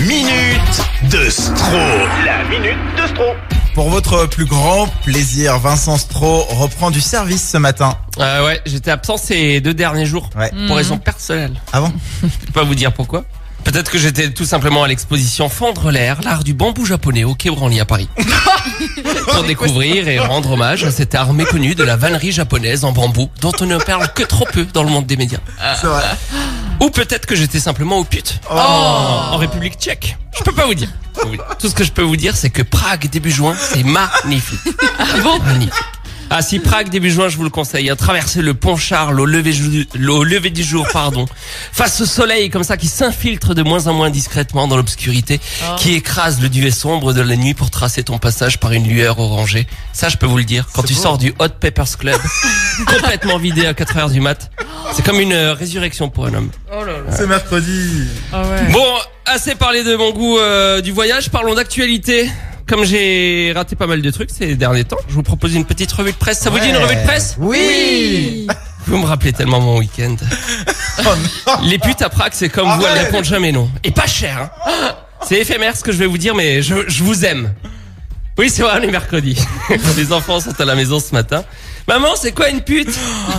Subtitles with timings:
[0.00, 1.78] minute de Stro.
[2.24, 3.24] La minute de Stro.
[3.74, 7.96] Pour votre plus grand plaisir, Vincent Stro reprend du service ce matin.
[8.18, 10.30] Euh, ouais, j'étais absent ces deux derniers jours.
[10.36, 10.50] Ouais.
[10.66, 11.60] Pour raison personnelle.
[11.72, 13.24] Ah bon Je peux pas vous dire pourquoi.
[13.64, 17.50] Peut-être que j'étais tout simplement à l'exposition Fendre l'air, l'art du bambou japonais au Quai
[17.50, 18.08] Branly à Paris.
[19.26, 23.30] pour découvrir et rendre hommage à cet art méconnu de la vannerie japonaise en bambou
[23.40, 25.38] dont on ne parle que trop peu dans le monde des médias.
[25.80, 26.02] C'est vrai.
[26.80, 28.40] Ou peut-être que j'étais simplement au pute.
[28.50, 30.16] En République tchèque.
[30.36, 30.88] Je peux pas vous dire.
[31.26, 31.38] Oui.
[31.58, 34.60] Tout ce que je peux vous dire, c'est que Prague début juin, c'est magnifique.
[34.98, 35.74] Ah bon Magnifique.
[36.30, 37.90] Ah si Prague début juin, je vous le conseille.
[37.90, 37.96] hein.
[37.96, 39.52] Traversez le pont Charles au lever,
[40.08, 41.26] au lever du jour, pardon.
[41.72, 45.40] Face au soleil comme ça qui s'infiltre de moins en moins discrètement dans l'obscurité,
[45.78, 49.18] qui écrase le duvet sombre de la nuit pour tracer ton passage par une lueur
[49.20, 49.66] orangée.
[49.92, 50.66] Ça, je peux vous le dire.
[50.72, 52.20] Quand tu sors du Hot Peppers Club,
[52.86, 54.50] complètement vidé à 4 heures du mat,
[54.92, 56.50] c'est comme une euh, résurrection pour un homme.
[57.10, 58.08] C'est mercredi.
[58.72, 58.86] Bon,
[59.26, 62.28] assez parlé de mon goût euh, du voyage, parlons d'actualité.
[62.66, 65.92] Comme j'ai raté pas mal de trucs ces derniers temps, je vous propose une petite
[65.92, 66.40] revue de presse.
[66.40, 68.46] Ça vous dit une revue de presse Oui.
[68.86, 70.16] Vous me rappelez tellement mon week-end.
[71.64, 73.06] Les putes à Prague, c'est comme vous, elles Arrête.
[73.06, 73.68] répondent jamais non.
[73.82, 74.50] Et pas cher.
[74.66, 74.94] hein.
[75.26, 77.52] C'est éphémère ce que je vais vous dire, mais je, je vous aime.
[78.38, 79.38] Oui, c'est vrai, on est mercredi.
[79.96, 81.44] Les enfants sont à la maison ce matin.
[81.88, 82.90] Maman, c'est quoi une pute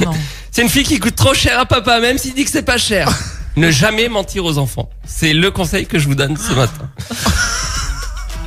[0.50, 2.78] C'est une fille qui coûte trop cher à papa, même s'il dit que c'est pas
[2.78, 3.08] cher.
[3.56, 4.90] Ne jamais mentir aux enfants.
[5.06, 6.88] C'est le conseil que je vous donne ce matin.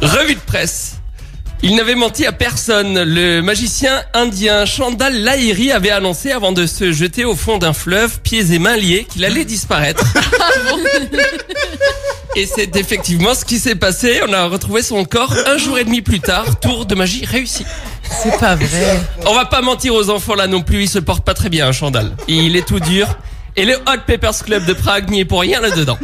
[0.05, 0.97] Revue de presse.
[1.63, 3.01] Il n'avait menti à personne.
[3.01, 8.19] Le magicien indien Chandal Lahiri avait annoncé avant de se jeter au fond d'un fleuve,
[8.21, 10.03] pieds et mains liés, qu'il allait disparaître.
[12.35, 14.19] Et c'est effectivement ce qui s'est passé.
[14.27, 16.59] On a retrouvé son corps un jour et demi plus tard.
[16.59, 17.65] Tour de magie réussi.
[18.21, 18.99] C'est pas vrai.
[19.25, 21.67] On va pas mentir aux enfants là non plus, il se porte pas très bien,
[21.67, 22.11] un Chandal.
[22.27, 23.07] Il est tout dur.
[23.55, 25.97] Et le Hot Peppers Club de Prague n'y est pour rien là-dedans.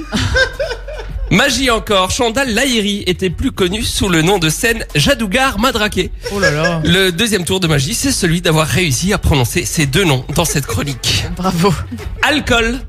[1.31, 6.11] Magie encore, Chandal Lahiri était plus connu sous le nom de scène Jadougar Madraké.
[6.33, 6.81] Oh là là.
[6.83, 10.43] Le deuxième tour de magie, c'est celui d'avoir réussi à prononcer ces deux noms dans
[10.43, 11.23] cette chronique.
[11.37, 11.73] Bravo.
[12.21, 12.81] Alcool.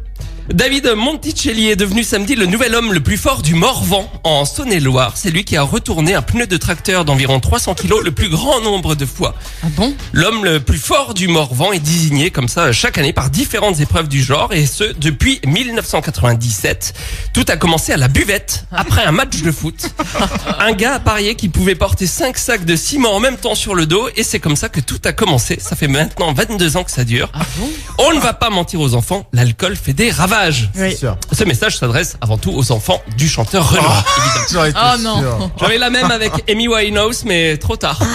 [0.49, 5.13] David Monticelli est devenu samedi le nouvel homme le plus fort du Morvan en Saône-et-Loire.
[5.15, 8.61] C'est lui qui a retourné un pneu de tracteur d'environ 300 kilos le plus grand
[8.61, 9.37] nombre de fois.
[9.63, 9.95] Ah bon?
[10.13, 14.09] L'homme le plus fort du Morvan est désigné comme ça chaque année par différentes épreuves
[14.09, 16.93] du genre et ce depuis 1997.
[17.33, 19.95] Tout a commencé à la buvette après un match de foot.
[20.59, 23.77] Un gars a parié qu'il pouvait porter 5 sacs de ciment en même temps sur
[23.77, 25.59] le dos et c'est comme ça que tout a commencé.
[25.61, 27.31] Ça fait maintenant 22 ans que ça dure.
[27.33, 27.71] Ah bon?
[27.99, 30.32] On ne va pas mentir aux enfants, l'alcool fait des ravages.
[30.77, 30.97] Oui.
[31.33, 33.73] Ce message s'adresse avant tout aux enfants du chanteur.
[34.53, 35.51] J'aurais été Oh non.
[35.61, 38.01] J'avais la même avec Amy Winehouse, mais trop tard.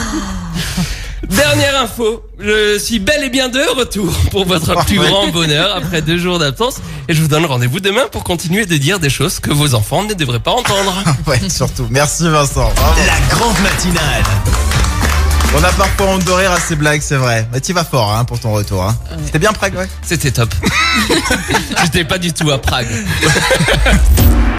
[1.29, 6.01] Dernière info, je suis bel et bien de retour pour votre plus grand bonheur après
[6.01, 6.75] deux jours d'absence
[7.09, 10.03] et je vous donne rendez-vous demain pour continuer de dire des choses que vos enfants
[10.03, 11.03] ne devraient pas entendre.
[11.25, 11.87] Ouais, surtout.
[11.89, 12.71] Merci Vincent.
[12.75, 13.01] Bravo.
[13.05, 14.23] La grande matinale.
[15.55, 17.47] On a parfois honte de rire à ces blagues, c'est vrai.
[17.51, 18.83] Mais tu vas fort hein, pour ton retour.
[18.83, 18.95] Hein.
[19.25, 19.87] C'était bien Prague, ouais.
[20.01, 20.53] C'était top.
[21.83, 22.87] J'étais pas du tout à Prague.